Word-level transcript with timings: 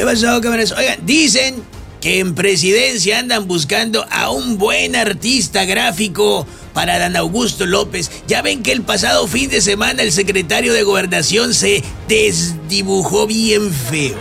¿Qué 0.00 0.06
pasó, 0.06 0.40
cámaras? 0.40 0.72
Oigan, 0.72 1.04
dicen 1.04 1.62
que 2.00 2.20
en 2.20 2.34
presidencia 2.34 3.18
andan 3.18 3.46
buscando 3.46 4.06
a 4.10 4.30
un 4.30 4.56
buen 4.56 4.96
artista 4.96 5.66
gráfico 5.66 6.46
para 6.72 6.98
Dan 6.98 7.16
Augusto 7.16 7.66
López. 7.66 8.10
Ya 8.26 8.40
ven 8.40 8.62
que 8.62 8.72
el 8.72 8.80
pasado 8.80 9.28
fin 9.28 9.50
de 9.50 9.60
semana 9.60 10.02
el 10.02 10.10
secretario 10.10 10.72
de 10.72 10.84
Gobernación 10.84 11.52
se 11.52 11.84
desdibujó 12.08 13.26
bien 13.26 13.70
feo. 13.74 14.16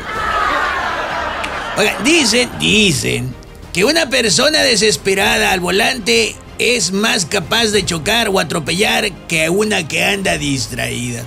Oigan, 1.78 2.03
dicen, 2.03 2.49
dicen 2.59 3.33
que 3.71 3.85
una 3.85 4.09
persona 4.09 4.59
desesperada 4.59 5.53
al 5.53 5.61
volante 5.61 6.35
es 6.57 6.91
más 6.91 7.23
capaz 7.23 7.67
de 7.67 7.85
chocar 7.85 8.27
o 8.27 8.41
atropellar 8.41 9.13
que 9.27 9.49
una 9.49 9.87
que 9.87 10.03
anda 10.03 10.37
distraída. 10.37 11.23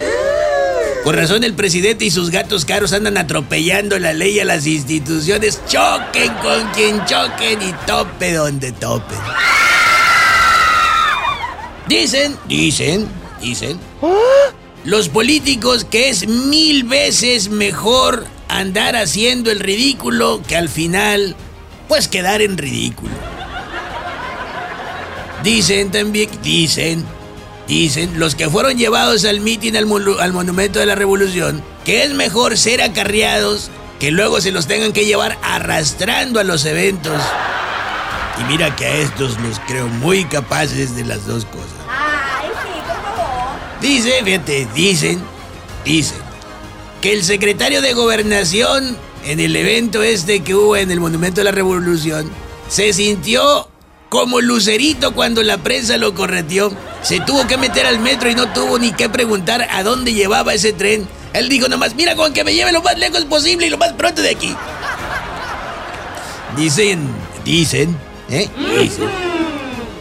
Por 1.04 1.16
razón 1.16 1.42
el 1.42 1.54
presidente 1.54 2.04
y 2.04 2.12
sus 2.12 2.30
gatos 2.30 2.64
caros 2.64 2.92
andan 2.92 3.16
atropellando 3.16 3.98
la 3.98 4.12
ley 4.12 4.38
a 4.38 4.44
las 4.44 4.66
instituciones. 4.66 5.60
Choquen 5.66 6.32
con 6.34 6.68
quien 6.72 7.04
choquen 7.06 7.60
y 7.60 7.72
tope 7.86 8.34
donde 8.34 8.70
topen. 8.70 9.18
Dicen, 11.88 12.36
dicen, 12.46 13.08
dicen. 13.40 13.80
Los 14.84 15.08
políticos 15.08 15.84
que 15.84 16.08
es 16.08 16.28
mil 16.28 16.84
veces 16.84 17.48
mejor 17.48 18.24
andar 18.48 18.94
haciendo 18.94 19.50
el 19.50 19.58
ridículo 19.58 20.40
que 20.46 20.56
al 20.56 20.68
final, 20.68 21.34
pues 21.88 22.06
quedar 22.06 22.42
en 22.42 22.58
ridículo. 22.58 23.12
Dicen 25.42 25.90
también, 25.90 26.30
dicen, 26.44 27.04
dicen 27.72 28.18
los 28.18 28.34
que 28.34 28.50
fueron 28.50 28.76
llevados 28.76 29.24
al 29.24 29.40
mitin 29.40 29.76
al, 29.76 29.86
al 30.20 30.32
Monumento 30.32 30.78
de 30.78 30.86
la 30.86 30.94
Revolución, 30.94 31.62
que 31.84 32.04
es 32.04 32.12
mejor 32.12 32.58
ser 32.58 32.82
acarreados 32.82 33.70
que 33.98 34.10
luego 34.10 34.40
se 34.40 34.50
los 34.50 34.66
tengan 34.66 34.92
que 34.92 35.06
llevar 35.06 35.38
arrastrando 35.42 36.40
a 36.40 36.44
los 36.44 36.64
eventos. 36.64 37.20
Y 38.40 38.44
mira 38.50 38.74
que 38.74 38.84
a 38.84 38.96
estos 38.96 39.38
los 39.40 39.58
creo 39.60 39.86
muy 39.88 40.24
capaces 40.24 40.96
de 40.96 41.04
las 41.04 41.26
dos 41.26 41.44
cosas. 41.44 41.70
Ay, 41.88 42.48
sí, 42.48 42.80
por 42.80 42.96
favor. 42.96 43.80
Dicen, 43.80 44.24
fíjate, 44.24 44.68
dicen, 44.74 45.22
dicen 45.84 46.18
que 47.00 47.12
el 47.12 47.24
secretario 47.24 47.80
de 47.80 47.94
Gobernación 47.94 48.96
en 49.24 49.40
el 49.40 49.54
evento 49.54 50.02
este 50.02 50.42
que 50.42 50.54
hubo 50.54 50.76
en 50.76 50.90
el 50.90 51.00
Monumento 51.00 51.40
de 51.40 51.44
la 51.44 51.52
Revolución 51.52 52.30
se 52.68 52.92
sintió 52.92 53.68
como 54.08 54.40
lucerito 54.40 55.14
cuando 55.14 55.42
la 55.42 55.58
prensa 55.58 55.96
lo 55.96 56.14
correteó. 56.14 56.72
Se 57.02 57.20
tuvo 57.20 57.46
que 57.46 57.56
meter 57.56 57.86
al 57.86 57.98
metro 57.98 58.30
y 58.30 58.34
no 58.34 58.52
tuvo 58.52 58.78
ni 58.78 58.92
que 58.92 59.08
preguntar 59.08 59.66
a 59.70 59.82
dónde 59.82 60.12
llevaba 60.12 60.54
ese 60.54 60.72
tren. 60.72 61.08
Él 61.32 61.48
dijo 61.48 61.68
nomás, 61.68 61.94
mira 61.94 62.14
con 62.14 62.32
que 62.32 62.44
me 62.44 62.54
lleve 62.54 62.72
lo 62.72 62.82
más 62.82 62.98
lejos 62.98 63.24
posible 63.24 63.66
y 63.66 63.70
lo 63.70 63.78
más 63.78 63.92
pronto 63.94 64.22
de 64.22 64.30
aquí. 64.30 64.54
Dicen, 66.56 67.08
dicen, 67.44 67.96
¿eh? 68.30 68.48
Dicen 68.78 69.32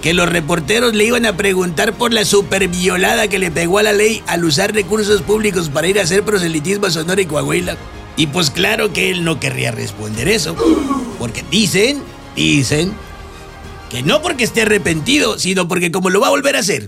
que 0.01 0.13
los 0.13 0.27
reporteros 0.27 0.93
le 0.93 1.05
iban 1.05 1.25
a 1.25 1.37
preguntar 1.37 1.93
por 1.93 2.11
la 2.11 2.25
superviolada 2.25 3.27
que 3.27 3.39
le 3.39 3.51
pegó 3.51 3.77
a 3.77 3.83
la 3.83 3.93
ley 3.93 4.23
al 4.27 4.43
usar 4.43 4.73
recursos 4.73 5.21
públicos 5.21 5.69
para 5.69 5.87
ir 5.87 5.99
a 5.99 6.03
hacer 6.03 6.23
proselitismo 6.23 6.87
a 6.87 6.91
Sonora 6.91 7.21
y 7.21 7.25
Coahuila. 7.25 7.77
Y 8.17 8.27
pues 8.27 8.49
claro 8.49 8.91
que 8.91 9.11
él 9.11 9.23
no 9.23 9.39
querría 9.39 9.71
responder 9.71 10.27
eso. 10.27 10.55
Porque 11.19 11.45
dicen, 11.49 12.01
dicen, 12.35 12.93
que 13.91 14.01
no 14.03 14.21
porque 14.21 14.45
esté 14.45 14.61
arrepentido, 14.61 15.37
sino 15.37 15.67
porque 15.67 15.91
como 15.91 16.09
lo 16.09 16.21
va 16.21 16.27
a 16.27 16.29
volver 16.29 16.55
a 16.55 16.59
hacer. 16.59 16.87